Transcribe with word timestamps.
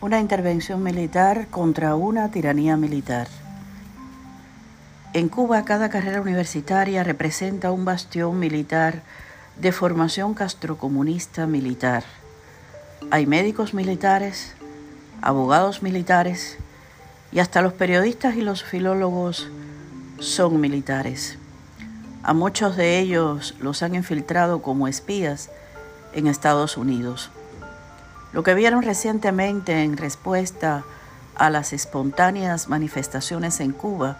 Una 0.00 0.20
intervención 0.20 0.80
militar 0.84 1.48
contra 1.48 1.96
una 1.96 2.30
tiranía 2.30 2.76
militar. 2.76 3.26
En 5.12 5.28
Cuba 5.28 5.64
cada 5.64 5.90
carrera 5.90 6.20
universitaria 6.20 7.02
representa 7.02 7.72
un 7.72 7.84
bastión 7.84 8.38
militar 8.38 9.02
de 9.60 9.72
formación 9.72 10.34
castrocomunista 10.34 11.48
militar. 11.48 12.04
Hay 13.10 13.26
médicos 13.26 13.74
militares, 13.74 14.54
abogados 15.20 15.82
militares 15.82 16.58
y 17.32 17.40
hasta 17.40 17.60
los 17.60 17.72
periodistas 17.72 18.36
y 18.36 18.42
los 18.42 18.62
filólogos 18.62 19.48
son 20.20 20.60
militares. 20.60 21.38
A 22.22 22.34
muchos 22.34 22.76
de 22.76 23.00
ellos 23.00 23.56
los 23.58 23.82
han 23.82 23.96
infiltrado 23.96 24.62
como 24.62 24.86
espías 24.86 25.50
en 26.12 26.28
Estados 26.28 26.76
Unidos. 26.76 27.32
Lo 28.32 28.42
que 28.42 28.54
vieron 28.54 28.82
recientemente 28.82 29.82
en 29.82 29.96
respuesta 29.96 30.84
a 31.34 31.50
las 31.50 31.72
espontáneas 31.72 32.68
manifestaciones 32.68 33.60
en 33.60 33.72
Cuba 33.72 34.18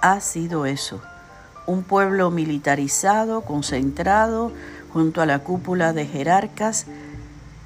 ha 0.00 0.20
sido 0.20 0.66
eso, 0.66 1.00
un 1.66 1.82
pueblo 1.82 2.30
militarizado, 2.30 3.42
concentrado 3.42 4.52
junto 4.92 5.20
a 5.20 5.26
la 5.26 5.40
cúpula 5.40 5.92
de 5.92 6.06
jerarcas 6.06 6.86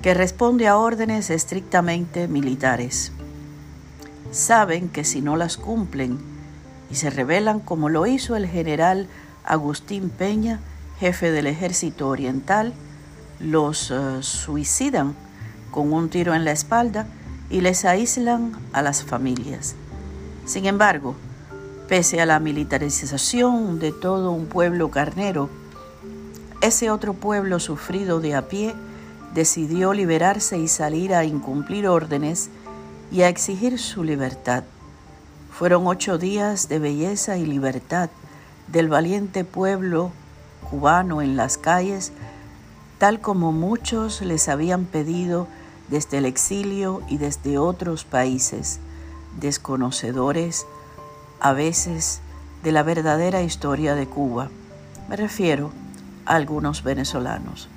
que 0.03 0.15
responde 0.15 0.67
a 0.67 0.77
órdenes 0.77 1.31
estrictamente 1.31 2.29
militares. 2.29 3.13
Saben 4.31 4.89
que 4.89 5.05
si 5.05 5.21
no 5.21 5.37
las 5.37 5.57
cumplen 5.57 6.19
y 6.91 6.95
se 6.97 7.11
rebelan 7.11 7.61
como 7.61 7.89
lo 7.89 8.07
hizo 8.07 8.37
el 8.37 8.47
general 8.47 9.09
Agustín 9.45 10.11
Peña, 10.11 10.61
jefe 10.99 11.31
del 11.31 11.47
ejército 11.47 12.09
oriental, 12.09 12.73
los 13.39 13.91
uh, 13.91 14.23
suicidan 14.23 15.15
con 15.71 15.93
un 15.93 16.09
tiro 16.09 16.35
en 16.35 16.45
la 16.45 16.53
espalda 16.53 17.07
y 17.51 17.61
les 17.61 17.85
aíslan 17.85 18.53
a 18.73 18.83
las 18.83 19.05
familias. 19.05 19.75
Sin 20.45 20.67
embargo, 20.67 21.15
pese 21.89 22.21
a 22.21 22.27
la 22.27 22.41
militarización 22.41 23.79
de 23.79 23.93
todo 23.93 24.31
un 24.31 24.47
pueblo 24.47 24.91
carnero, 24.91 25.51
ese 26.61 26.91
otro 26.91 27.15
pueblo 27.15 27.59
sufrido 27.59 28.21
de 28.21 28.35
a 28.35 28.49
pie 28.49 28.75
decidió 29.35 29.93
liberarse 29.93 30.59
y 30.59 30.69
salir 30.69 31.15
a 31.15 31.25
incumplir 31.25 31.89
órdenes 31.89 32.51
y 33.11 33.23
a 33.23 33.29
exigir 33.29 33.79
su 33.79 34.05
libertad. 34.05 34.65
Fueron 35.51 35.87
ocho 35.87 36.19
días 36.19 36.69
de 36.69 36.79
belleza 36.79 37.37
y 37.37 37.47
libertad 37.47 38.11
del 38.69 38.89
valiente 38.89 39.45
pueblo 39.45 40.13
cubano 40.69 41.23
en 41.23 41.37
las 41.37 41.59
calles, 41.59 42.13
tal 42.99 43.21
como 43.21 43.53
muchos 43.53 44.21
les 44.23 44.49
habían 44.49 44.85
pedido 44.85 45.49
desde 45.91 46.19
el 46.19 46.25
exilio 46.25 47.03
y 47.09 47.19
desde 47.19 47.59
otros 47.59 48.05
países, 48.05 48.79
desconocedores 49.41 50.67
a 51.41 51.53
veces 51.53 52.21
de 52.63 52.73
la 52.73 52.83
verdadera 52.83 53.43
historia 53.43 53.95
de 53.95 54.07
Cuba. 54.07 54.51
Me 55.09 55.17
refiero 55.17 55.73
a 56.27 56.37
algunos 56.37 56.85
venezolanos. 56.85 57.69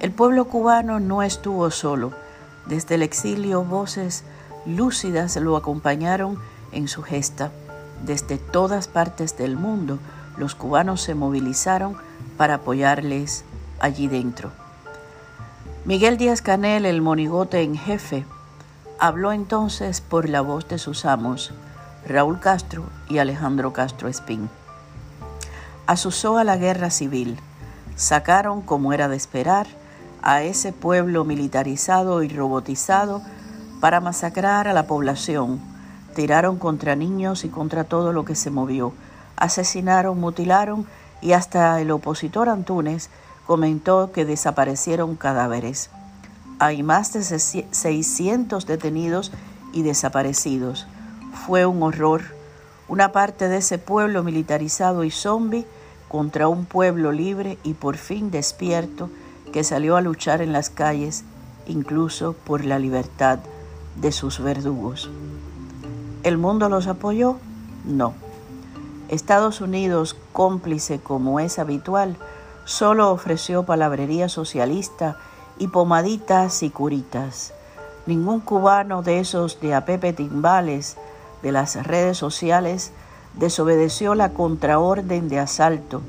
El 0.00 0.12
pueblo 0.12 0.44
cubano 0.44 1.00
no 1.00 1.22
estuvo 1.22 1.70
solo. 1.70 2.12
Desde 2.66 2.96
el 2.96 3.02
exilio 3.02 3.64
voces 3.64 4.24
lúcidas 4.66 5.36
lo 5.36 5.56
acompañaron 5.56 6.38
en 6.72 6.86
su 6.86 7.02
gesta. 7.02 7.50
Desde 8.04 8.38
todas 8.38 8.86
partes 8.86 9.36
del 9.38 9.56
mundo 9.56 9.98
los 10.36 10.54
cubanos 10.54 11.00
se 11.00 11.14
movilizaron 11.14 11.96
para 12.36 12.54
apoyarles 12.54 13.44
allí 13.80 14.06
dentro. 14.06 14.52
Miguel 15.84 16.18
Díaz 16.18 16.42
Canel, 16.42 16.84
el 16.84 17.00
monigote 17.00 17.62
en 17.62 17.74
jefe, 17.74 18.26
habló 18.98 19.32
entonces 19.32 20.00
por 20.02 20.28
la 20.28 20.42
voz 20.42 20.68
de 20.68 20.76
sus 20.76 21.06
amos, 21.06 21.52
Raúl 22.06 22.40
Castro 22.40 22.84
y 23.08 23.18
Alejandro 23.18 23.72
Castro 23.72 24.08
Espín. 24.08 24.50
Asusó 25.86 26.36
a 26.36 26.44
la 26.44 26.56
guerra 26.56 26.90
civil, 26.90 27.38
sacaron, 27.96 28.60
como 28.60 28.92
era 28.92 29.08
de 29.08 29.16
esperar, 29.16 29.66
a 30.20 30.42
ese 30.42 30.72
pueblo 30.72 31.24
militarizado 31.24 32.22
y 32.22 32.28
robotizado 32.28 33.22
para 33.80 34.00
masacrar 34.00 34.68
a 34.68 34.74
la 34.74 34.86
población, 34.86 35.60
tiraron 36.14 36.58
contra 36.58 36.96
niños 36.96 37.44
y 37.44 37.48
contra 37.48 37.84
todo 37.84 38.12
lo 38.12 38.24
que 38.24 38.34
se 38.34 38.50
movió, 38.50 38.92
asesinaron, 39.36 40.20
mutilaron 40.20 40.86
y 41.22 41.32
hasta 41.32 41.80
el 41.80 41.90
opositor 41.92 42.48
Antúnez 42.48 43.08
comentó 43.48 44.12
que 44.12 44.26
desaparecieron 44.26 45.16
cadáveres. 45.16 45.88
Hay 46.58 46.82
más 46.82 47.14
de 47.14 47.22
600 47.22 48.66
detenidos 48.66 49.32
y 49.72 49.80
desaparecidos. 49.80 50.86
Fue 51.46 51.64
un 51.64 51.82
horror. 51.82 52.24
Una 52.88 53.10
parte 53.10 53.48
de 53.48 53.56
ese 53.56 53.78
pueblo 53.78 54.22
militarizado 54.22 55.02
y 55.02 55.10
zombie 55.10 55.64
contra 56.08 56.46
un 56.46 56.66
pueblo 56.66 57.10
libre 57.10 57.56
y 57.64 57.72
por 57.72 57.96
fin 57.96 58.30
despierto 58.30 59.08
que 59.50 59.64
salió 59.64 59.96
a 59.96 60.02
luchar 60.02 60.42
en 60.42 60.52
las 60.52 60.68
calles, 60.68 61.24
incluso 61.66 62.34
por 62.34 62.66
la 62.66 62.78
libertad 62.78 63.38
de 63.98 64.12
sus 64.12 64.40
verdugos. 64.40 65.08
¿El 66.22 66.36
mundo 66.36 66.68
los 66.68 66.86
apoyó? 66.86 67.38
No. 67.86 68.12
Estados 69.08 69.62
Unidos, 69.62 70.16
cómplice 70.34 70.98
como 71.00 71.40
es 71.40 71.58
habitual, 71.58 72.18
solo 72.68 73.10
ofreció 73.10 73.62
palabrería 73.62 74.28
socialista 74.28 75.16
y 75.58 75.68
pomaditas 75.68 76.62
y 76.62 76.68
curitas. 76.68 77.54
Ningún 78.04 78.40
cubano 78.40 79.00
de 79.00 79.20
esos 79.20 79.58
de 79.62 79.74
a 79.74 79.86
Pepe 79.86 80.12
Timbales 80.12 80.98
de 81.42 81.50
las 81.50 81.82
redes 81.86 82.18
sociales 82.18 82.92
desobedeció 83.38 84.14
la 84.14 84.34
contraorden 84.34 85.30
de 85.30 85.38
asalto. 85.38 86.02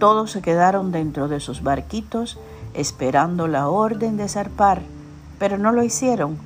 Todos 0.00 0.32
se 0.32 0.42
quedaron 0.42 0.90
dentro 0.90 1.28
de 1.28 1.38
sus 1.38 1.62
barquitos 1.62 2.40
esperando 2.74 3.46
la 3.46 3.68
orden 3.68 4.16
de 4.16 4.28
zarpar, 4.28 4.82
pero 5.38 5.58
no 5.58 5.70
lo 5.70 5.84
hicieron, 5.84 6.38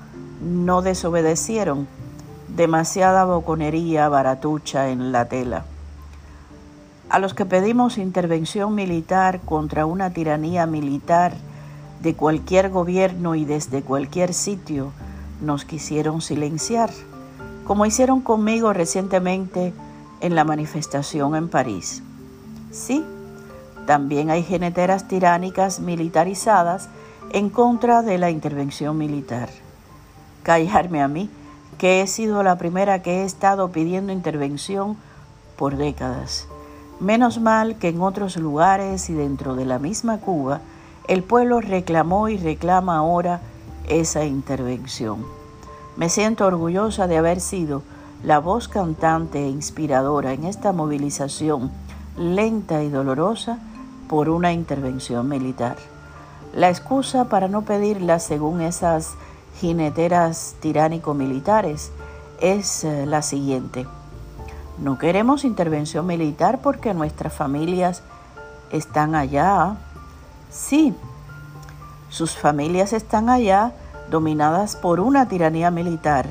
no 0.42 0.82
desobedecieron. 0.82 1.88
Demasiada 2.48 3.24
boconería 3.24 4.10
baratucha 4.10 4.90
en 4.90 5.10
la 5.10 5.24
tela. 5.24 5.64
A 7.10 7.18
los 7.18 7.34
que 7.34 7.44
pedimos 7.44 7.98
intervención 7.98 8.74
militar 8.74 9.40
contra 9.40 9.86
una 9.86 10.10
tiranía 10.10 10.66
militar 10.66 11.34
de 12.00 12.14
cualquier 12.14 12.70
gobierno 12.70 13.34
y 13.34 13.44
desde 13.44 13.82
cualquier 13.82 14.34
sitio, 14.34 14.92
nos 15.40 15.64
quisieron 15.64 16.20
silenciar, 16.20 16.90
como 17.66 17.86
hicieron 17.86 18.20
conmigo 18.20 18.72
recientemente 18.72 19.72
en 20.20 20.34
la 20.34 20.44
manifestación 20.44 21.36
en 21.36 21.48
París. 21.48 22.02
Sí, 22.70 23.04
también 23.86 24.30
hay 24.30 24.42
geneteras 24.42 25.06
tiránicas 25.06 25.80
militarizadas 25.80 26.88
en 27.30 27.50
contra 27.50 28.02
de 28.02 28.18
la 28.18 28.30
intervención 28.30 28.96
militar. 28.96 29.50
Callarme 30.42 31.02
a 31.02 31.08
mí, 31.08 31.30
que 31.78 32.00
he 32.00 32.06
sido 32.06 32.42
la 32.42 32.56
primera 32.56 33.02
que 33.02 33.22
he 33.22 33.24
estado 33.24 33.70
pidiendo 33.70 34.12
intervención 34.12 34.96
por 35.56 35.76
décadas. 35.76 36.48
Menos 37.00 37.40
mal 37.40 37.76
que 37.76 37.88
en 37.88 38.00
otros 38.00 38.36
lugares 38.36 39.10
y 39.10 39.14
dentro 39.14 39.56
de 39.56 39.64
la 39.64 39.78
misma 39.78 40.18
Cuba, 40.18 40.60
el 41.08 41.22
pueblo 41.22 41.60
reclamó 41.60 42.28
y 42.28 42.38
reclama 42.38 42.96
ahora 42.96 43.40
esa 43.88 44.24
intervención. 44.24 45.24
Me 45.96 46.08
siento 46.08 46.46
orgullosa 46.46 47.06
de 47.06 47.18
haber 47.18 47.40
sido 47.40 47.82
la 48.22 48.38
voz 48.38 48.68
cantante 48.68 49.44
e 49.44 49.48
inspiradora 49.48 50.32
en 50.32 50.44
esta 50.44 50.72
movilización 50.72 51.70
lenta 52.16 52.82
y 52.82 52.90
dolorosa 52.90 53.58
por 54.08 54.28
una 54.28 54.52
intervención 54.52 55.28
militar. 55.28 55.76
La 56.54 56.68
excusa 56.68 57.24
para 57.24 57.48
no 57.48 57.62
pedirla 57.62 58.18
según 58.20 58.60
esas 58.60 59.14
jineteras 59.60 60.54
tiránico-militares 60.60 61.90
es 62.40 62.84
eh, 62.84 63.06
la 63.06 63.22
siguiente. 63.22 63.86
No 64.78 64.98
queremos 64.98 65.44
intervención 65.44 66.06
militar 66.06 66.60
porque 66.60 66.94
nuestras 66.94 67.32
familias 67.32 68.02
están 68.70 69.14
allá. 69.14 69.76
Sí, 70.50 70.94
sus 72.10 72.36
familias 72.36 72.92
están 72.92 73.28
allá 73.28 73.72
dominadas 74.10 74.76
por 74.76 75.00
una 75.00 75.28
tiranía 75.28 75.70
militar. 75.70 76.28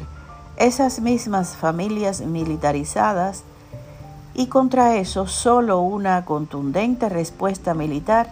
Esas 0.58 1.00
mismas 1.00 1.56
familias 1.56 2.22
militarizadas 2.22 3.44
y 4.34 4.48
contra 4.48 4.96
eso 4.98 5.28
solo 5.28 5.80
una 5.80 6.26
contundente 6.26 7.10
respuesta 7.10 7.74
militar 7.74 8.30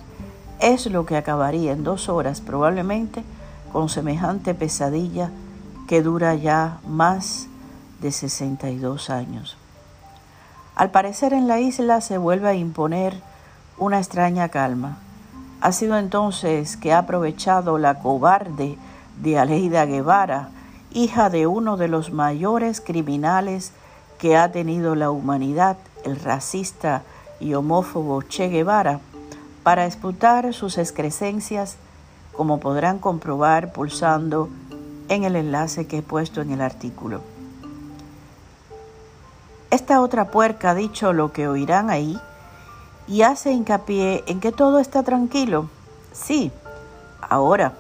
es 0.60 0.86
lo 0.88 1.06
que 1.06 1.18
acabaría 1.18 1.72
en 1.72 1.84
dos 1.84 2.10
horas 2.10 2.42
probablemente 2.42 3.24
con 3.72 3.90
semejante 3.90 4.54
pesadilla 4.54 5.32
que 5.88 6.02
dura 6.02 6.36
ya 6.36 6.80
más 6.88 7.48
de 8.02 8.12
62 8.12 9.10
años. 9.10 9.58
Al 10.82 10.90
parecer 10.90 11.34
en 11.34 11.48
la 11.48 11.60
isla 11.60 12.02
se 12.02 12.18
vuelve 12.18 12.50
a 12.50 12.56
imponer 12.56 13.14
una 13.78 14.00
extraña 14.00 14.50
calma. 14.50 14.98
Ha 15.62 15.74
sido 15.74 15.96
entonces 15.96 16.76
que 16.76 16.92
ha 16.92 16.98
aprovechado 16.98 17.78
la 17.78 18.00
cobarde 18.00 18.80
de 19.22 19.38
Aleida 19.38 19.86
Guevara 19.86 20.50
hija 20.92 21.30
de 21.30 21.46
uno 21.46 21.78
de 21.78 21.88
los 21.88 22.12
mayores 22.12 22.82
criminales 22.82 23.74
que 24.18 24.38
ha 24.38 24.52
tenido 24.52 24.96
la 24.96 25.12
humanidad, 25.12 25.78
el 26.04 26.20
racista 26.20 27.04
y 27.40 27.54
homófobo 27.54 28.24
Che 28.24 28.48
Guevara, 28.48 29.02
para 29.62 29.86
disputar 29.86 30.52
sus 30.52 30.80
excrescencias, 30.80 31.78
como 32.36 32.60
podrán 32.60 32.98
comprobar 32.98 33.72
pulsando 33.72 34.50
en 35.10 35.26
el 35.26 35.36
enlace 35.36 35.86
que 35.86 36.00
he 36.00 36.02
puesto 36.02 36.42
en 36.42 36.50
el 36.50 36.62
artículo. 36.62 37.22
Esta 39.72 40.02
otra 40.02 40.32
puerca 40.32 40.72
ha 40.72 40.76
dicho 40.76 41.14
lo 41.14 41.32
que 41.32 41.48
oirán 41.48 41.90
ahí 41.90 42.20
y 43.08 43.22
hace 43.22 43.54
hincapié 43.54 44.22
en 44.28 44.42
que 44.42 44.52
todo 44.52 44.80
está 44.80 45.02
tranquilo. 45.02 45.70
Sí, 46.12 46.52
ahora, 47.22 47.72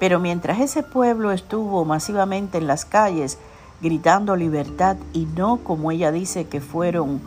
pero 0.00 0.18
mientras 0.18 0.60
ese 0.60 0.82
pueblo 0.82 1.32
estuvo 1.32 1.84
masivamente 1.84 2.56
en 2.56 2.66
las 2.66 2.86
calles 2.86 3.38
gritando 3.82 4.34
libertad 4.34 4.96
y 5.12 5.26
no 5.26 5.58
como 5.58 5.90
ella 5.90 6.10
dice 6.10 6.46
que 6.46 6.62
fueron 6.62 7.20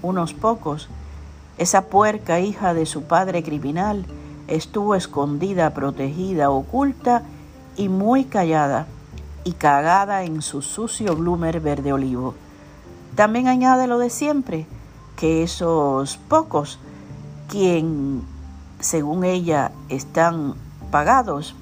unos 0.00 0.32
pocos, 0.32 0.88
esa 1.58 1.82
puerca 1.82 2.40
hija 2.40 2.72
de 2.72 2.86
su 2.86 3.02
padre 3.02 3.42
criminal 3.42 4.06
estuvo 4.48 4.94
escondida, 4.94 5.74
protegida, 5.74 6.48
oculta 6.48 7.24
y 7.76 7.90
muy 7.90 8.24
callada 8.24 8.86
y 9.44 9.52
cagada 9.52 10.22
en 10.22 10.40
su 10.40 10.62
sucio 10.62 11.14
bloomer 11.14 11.60
verde 11.60 11.92
olivo. 11.92 12.34
También 13.20 13.48
añade 13.48 13.86
lo 13.86 13.98
de 13.98 14.08
siempre, 14.08 14.66
que 15.14 15.42
esos 15.42 16.16
pocos, 16.16 16.78
quien 17.50 18.22
según 18.78 19.24
ella 19.24 19.72
están 19.90 20.54
pagados, 20.90 21.54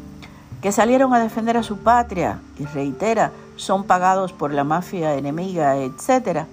que 0.62 0.70
salieron 0.70 1.12
a 1.14 1.18
defender 1.18 1.56
a 1.56 1.64
su 1.64 1.78
patria, 1.78 2.38
y 2.60 2.64
reitera, 2.66 3.32
son 3.56 3.82
pagados 3.82 4.32
por 4.32 4.52
la 4.52 4.62
mafia 4.62 5.16
enemiga, 5.16 5.76
etc. 5.78 6.44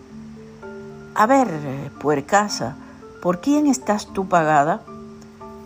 A 1.13 1.27
ver, 1.27 1.49
puercasa, 2.01 2.75
¿por 3.21 3.41
quién 3.41 3.67
estás 3.67 4.07
tú 4.07 4.27
pagada? 4.27 4.81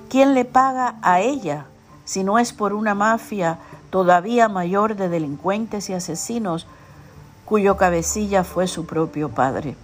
¿Quién 0.09 0.33
le 0.33 0.43
paga 0.43 0.95
a 1.01 1.21
ella 1.21 1.65
si 2.03 2.25
no 2.25 2.39
es 2.39 2.51
por 2.51 2.73
una 2.73 2.93
mafia 2.93 3.57
todavía 3.89 4.49
mayor 4.49 4.97
de 4.97 5.07
delincuentes 5.07 5.89
y 5.89 5.93
asesinos 5.93 6.67
cuyo 7.49 7.77
cabecilla 7.77 8.43
fue 8.43 8.67
su 8.67 8.85
propio 8.85 9.29
padre? 9.29 9.75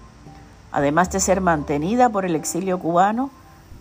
Además 0.71 1.09
de 1.09 1.19
ser 1.19 1.41
mantenida 1.41 2.09
por 2.09 2.23
el 2.23 2.35
exilio 2.35 2.77
cubano, 2.77 3.31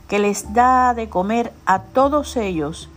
que 0.09 0.19
les 0.19 0.55
da 0.55 0.95
de 0.95 1.11
comer 1.11 1.53
a 1.67 1.81
todos 1.81 2.39
ellos, 2.39 2.89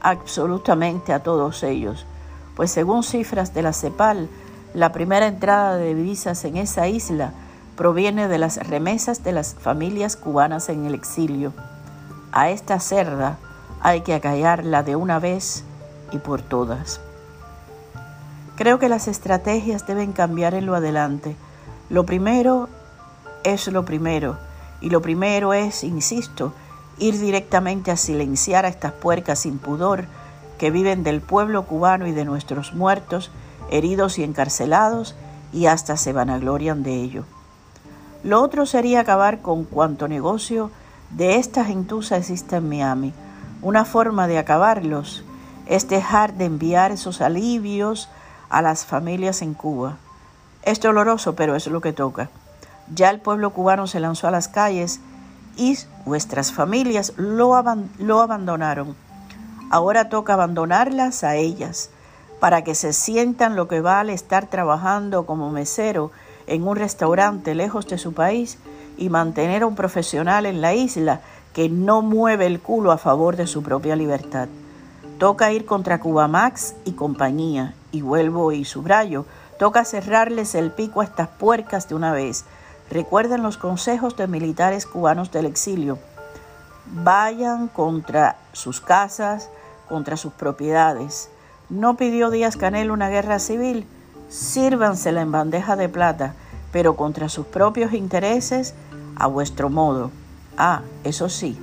absolutamente 0.00 1.12
a 1.12 1.24
todos 1.24 1.64
ellos, 1.64 2.06
pues 2.54 2.70
según 2.70 3.02
cifras 3.02 3.52
de 3.52 3.62
la 3.62 3.72
CEPAL, 3.72 4.28
la 4.74 4.92
primera 4.92 5.26
entrada 5.26 5.76
de 5.76 5.96
divisas 5.96 6.44
en 6.44 6.56
esa 6.56 6.86
isla 6.86 7.32
proviene 7.76 8.28
de 8.28 8.38
las 8.38 8.64
remesas 8.68 9.24
de 9.24 9.32
las 9.32 9.56
familias 9.56 10.14
cubanas 10.16 10.68
en 10.68 10.86
el 10.86 10.94
exilio. 10.94 11.52
A 12.30 12.50
esta 12.50 12.78
cerda 12.78 13.38
hay 13.80 14.02
que 14.02 14.14
acallarla 14.14 14.84
de 14.84 14.94
una 14.94 15.18
vez 15.18 15.64
y 16.12 16.18
por 16.18 16.42
todas. 16.42 17.00
Creo 18.58 18.80
que 18.80 18.88
las 18.88 19.06
estrategias 19.06 19.86
deben 19.86 20.10
cambiar 20.10 20.52
en 20.54 20.66
lo 20.66 20.74
adelante. 20.74 21.36
Lo 21.90 22.04
primero 22.04 22.68
es 23.44 23.68
lo 23.68 23.84
primero, 23.84 24.36
y 24.80 24.90
lo 24.90 25.00
primero 25.00 25.54
es, 25.54 25.84
insisto, 25.84 26.52
ir 26.98 27.20
directamente 27.20 27.92
a 27.92 27.96
silenciar 27.96 28.64
a 28.64 28.68
estas 28.68 28.90
puercas 28.90 29.38
sin 29.38 29.58
pudor 29.58 30.06
que 30.58 30.72
viven 30.72 31.04
del 31.04 31.20
pueblo 31.20 31.66
cubano 31.66 32.08
y 32.08 32.10
de 32.10 32.24
nuestros 32.24 32.74
muertos, 32.74 33.30
heridos 33.70 34.18
y 34.18 34.24
encarcelados, 34.24 35.14
y 35.52 35.66
hasta 35.66 35.96
se 35.96 36.12
vanaglorian 36.12 36.82
de 36.82 36.94
ello. 36.94 37.24
Lo 38.24 38.42
otro 38.42 38.66
sería 38.66 38.98
acabar 38.98 39.40
con 39.40 39.62
cuanto 39.66 40.08
negocio 40.08 40.72
de 41.10 41.36
esta 41.36 41.64
gentuza 41.64 42.16
existe 42.16 42.56
en 42.56 42.68
Miami. 42.68 43.12
Una 43.62 43.84
forma 43.84 44.26
de 44.26 44.38
acabarlos 44.38 45.22
es 45.66 45.88
dejar 45.88 46.34
de 46.34 46.46
enviar 46.46 46.90
esos 46.90 47.20
alivios 47.20 48.08
a 48.50 48.62
las 48.62 48.84
familias 48.84 49.42
en 49.42 49.54
Cuba. 49.54 49.96
Es 50.62 50.80
doloroso, 50.80 51.34
pero 51.34 51.56
es 51.56 51.66
lo 51.66 51.80
que 51.80 51.92
toca. 51.92 52.30
Ya 52.94 53.10
el 53.10 53.20
pueblo 53.20 53.50
cubano 53.52 53.86
se 53.86 54.00
lanzó 54.00 54.28
a 54.28 54.30
las 54.30 54.48
calles 54.48 55.00
y 55.56 55.76
vuestras 56.04 56.52
familias 56.52 57.12
lo, 57.16 57.54
abandonaron. 57.54 58.94
Ahora 59.70 60.08
toca 60.08 60.34
abandonarlas 60.34 61.24
a 61.24 61.36
ellas 61.36 61.90
para 62.40 62.62
que 62.62 62.74
se 62.74 62.92
sientan 62.92 63.56
lo 63.56 63.68
que 63.68 63.80
vale 63.80 64.14
estar 64.14 64.46
trabajando 64.46 65.26
como 65.26 65.50
mesero 65.50 66.10
en 66.46 66.66
un 66.66 66.76
restaurante 66.76 67.54
lejos 67.54 67.86
de 67.88 67.98
su 67.98 68.14
país 68.14 68.58
y 68.96 69.10
mantener 69.10 69.62
a 69.62 69.66
un 69.66 69.74
profesional 69.74 70.46
en 70.46 70.60
la 70.60 70.74
isla 70.74 71.20
que 71.52 71.68
no 71.68 72.02
mueve 72.02 72.46
el 72.46 72.60
culo 72.60 72.92
a 72.92 72.98
favor 72.98 73.36
de 73.36 73.46
su 73.46 73.62
propia 73.62 73.96
libertad. 73.96 74.48
Toca 75.18 75.52
ir 75.52 75.66
contra 75.66 75.98
Cubamax 75.98 76.74
y 76.84 76.92
compañía, 76.92 77.74
y 77.92 78.02
vuelvo 78.02 78.52
y 78.52 78.64
subrayo, 78.64 79.24
toca 79.58 79.84
cerrarles 79.84 80.54
el 80.54 80.70
pico 80.70 81.00
a 81.00 81.04
estas 81.04 81.28
puercas 81.28 81.88
de 81.88 81.94
una 81.94 82.12
vez. 82.12 82.44
Recuerden 82.90 83.42
los 83.42 83.58
consejos 83.58 84.16
de 84.16 84.26
militares 84.26 84.86
cubanos 84.86 85.30
del 85.30 85.46
exilio. 85.46 85.98
Vayan 86.86 87.68
contra 87.68 88.36
sus 88.52 88.80
casas, 88.80 89.50
contra 89.88 90.16
sus 90.16 90.32
propiedades. 90.32 91.28
No 91.68 91.96
pidió 91.96 92.30
Díaz 92.30 92.56
Canel 92.56 92.90
una 92.90 93.08
guerra 93.08 93.38
civil, 93.38 93.86
sírvansela 94.28 95.20
en 95.20 95.32
bandeja 95.32 95.76
de 95.76 95.88
plata, 95.88 96.34
pero 96.72 96.96
contra 96.96 97.28
sus 97.28 97.46
propios 97.46 97.92
intereses 97.92 98.74
a 99.16 99.26
vuestro 99.26 99.68
modo. 99.68 100.10
Ah, 100.56 100.82
eso 101.04 101.28
sí, 101.28 101.58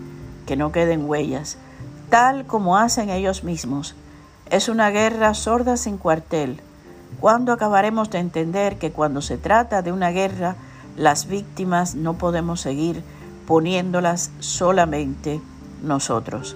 que 0.45 0.55
no 0.55 0.71
queden 0.71 1.09
huellas, 1.09 1.57
tal 2.09 2.45
como 2.45 2.77
hacen 2.77 3.09
ellos 3.09 3.43
mismos. 3.43 3.95
Es 4.49 4.69
una 4.69 4.91
guerra 4.91 5.33
sorda 5.33 5.75
sin 5.75 5.97
cuartel. 5.97 6.61
¿Cuándo 7.19 7.51
acabaremos 7.51 8.11
de 8.11 8.19
entender 8.19 8.77
que 8.77 8.91
cuando 8.91 9.21
se 9.21 9.37
trata 9.37 9.81
de 9.81 9.91
una 9.91 10.11
guerra, 10.11 10.55
las 10.95 11.25
víctimas 11.25 11.95
no 11.95 12.13
podemos 12.13 12.61
seguir 12.61 13.03
poniéndolas 13.47 14.29
solamente 14.39 15.41
nosotros? 15.81 16.55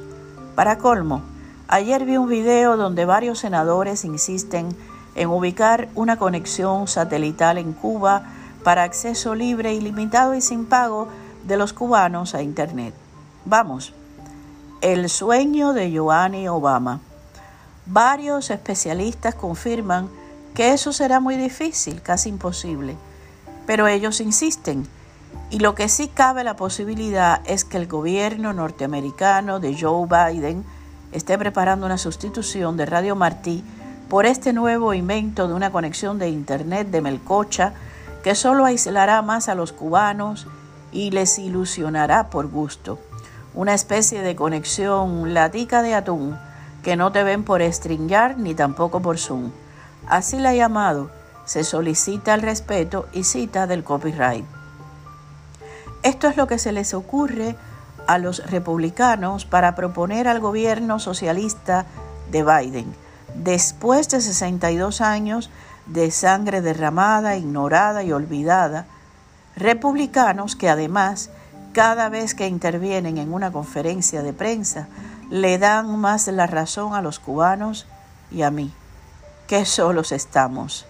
Para 0.56 0.77
colmo, 0.77 1.24
ayer 1.68 2.06
vi 2.06 2.18
un 2.18 2.30
video 2.30 2.78
donde 2.78 3.06
varios 3.06 3.40
senadores 3.40 4.06
insisten 4.06 4.69
en 5.16 5.30
ubicar 5.30 5.90
una 5.95 6.18
conexión 6.18 6.87
satelital 6.87 7.57
en 7.57 7.73
Cuba 7.73 8.21
para 8.63 8.83
acceso 8.83 9.33
libre, 9.33 9.73
ilimitado 9.73 10.35
y 10.35 10.42
sin 10.42 10.68
pago 10.68 11.07
de 11.47 11.57
los 11.57 11.73
cubanos 11.73 12.35
a 12.35 12.44
Internet. 12.44 12.94
Vamos, 13.45 13.94
el 14.81 15.09
sueño 15.09 15.73
de 15.73 15.90
Giovanni 15.90 16.47
Obama. 16.47 16.99
Varios 17.91 18.51
especialistas 18.51 19.33
confirman 19.33 20.09
que 20.53 20.73
eso 20.73 20.93
será 20.93 21.19
muy 21.19 21.37
difícil, 21.37 22.03
casi 22.03 22.29
imposible, 22.29 22.95
pero 23.65 23.87
ellos 23.87 24.21
insisten. 24.21 24.87
Y 25.49 25.57
lo 25.57 25.73
que 25.73 25.89
sí 25.89 26.07
cabe 26.07 26.43
la 26.43 26.55
posibilidad 26.55 27.41
es 27.45 27.65
que 27.65 27.77
el 27.77 27.87
gobierno 27.87 28.53
norteamericano 28.53 29.59
de 29.59 29.75
Joe 29.75 30.05
Biden 30.05 30.63
esté 31.11 31.35
preparando 31.39 31.87
una 31.87 31.97
sustitución 31.97 32.77
de 32.77 32.85
Radio 32.85 33.15
Martí 33.15 33.63
por 34.07 34.27
este 34.27 34.53
nuevo 34.53 34.93
invento 34.93 35.47
de 35.47 35.55
una 35.55 35.71
conexión 35.71 36.19
de 36.19 36.29
Internet 36.29 36.89
de 36.91 37.01
Melcocha 37.01 37.73
que 38.23 38.35
solo 38.35 38.65
aislará 38.65 39.23
más 39.23 39.49
a 39.49 39.55
los 39.55 39.71
cubanos 39.71 40.45
y 40.91 41.09
les 41.09 41.39
ilusionará 41.39 42.29
por 42.29 42.51
gusto. 42.51 42.99
Una 43.55 43.73
especie 43.73 44.21
de 44.21 44.35
conexión 44.35 45.33
latica 45.33 45.81
de 45.81 45.95
atún 45.95 46.37
que 46.83 46.95
no 46.95 47.12
te 47.12 47.24
ven 47.24 47.44
por 47.44 47.62
stringar 47.62 48.38
ni 48.38 48.56
tampoco 48.56 49.02
por 49.02 49.18
Zoom. 49.18 49.52
Así 50.07 50.38
la 50.38 50.50
ha 50.50 50.54
llamado. 50.56 51.09
Se 51.45 51.64
solicita 51.64 52.33
el 52.33 52.42
respeto 52.42 53.07
y 53.14 53.24
cita 53.24 53.68
del 53.68 53.83
copyright. 53.83 54.45
Esto 56.04 56.28
es 56.28 56.38
lo 56.38 56.48
que 56.48 56.59
se 56.59 56.71
les 56.71 56.94
ocurre 56.94 57.56
a 58.07 58.18
los 58.18 58.50
republicanos 58.50 59.45
para 59.45 59.76
proponer 59.76 60.28
al 60.28 60.40
gobierno 60.40 61.00
socialista 61.00 61.86
de 62.31 62.44
Biden, 62.44 62.94
después 63.36 64.09
de 64.09 64.21
62 64.21 65.02
años 65.02 65.50
de 65.86 66.09
sangre 66.12 66.62
derramada, 66.62 67.36
ignorada 67.36 68.04
y 68.04 68.12
olvidada, 68.12 68.86
republicanos 69.56 70.56
que 70.56 70.69
además 70.69 71.30
cada 71.74 72.09
vez 72.09 72.33
que 72.33 72.48
intervienen 72.48 73.18
en 73.18 73.33
una 73.33 73.52
conferencia 73.52 74.24
de 74.24 74.33
prensa 74.33 74.88
le 75.30 75.57
dan 75.57 76.00
más 76.00 76.28
la 76.28 76.48
razón 76.48 76.94
a 76.94 77.02
los 77.02 77.19
cubanos 77.19 77.86
y 78.31 78.42
a 78.42 78.52
mí, 78.52 78.74
que 79.48 79.66
solos 79.66 80.12
estamos. 80.12 80.86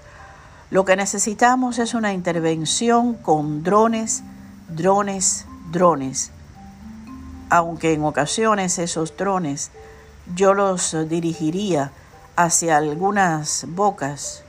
Lo 0.71 0.85
que 0.85 0.95
necesitamos 0.95 1.79
es 1.79 1.93
una 1.93 2.13
intervención 2.13 3.15
con 3.15 3.63
drones, 3.63 4.23
drones, 4.69 5.45
drones. 5.71 6.31
Aunque 7.49 7.93
en 7.93 8.03
ocasiones 8.03 8.77
esos 8.77 9.17
drones 9.17 9.71
yo 10.35 10.53
los 10.53 10.95
dirigiría 11.09 11.91
hacia 12.35 12.77
algunas 12.77 13.65
bocas 13.69 14.43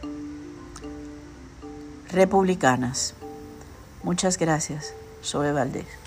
republicanas. 2.10 3.14
Muchas 4.02 4.38
gracias. 4.38 4.94
Soy 5.22 5.52
Valdés. 5.52 5.99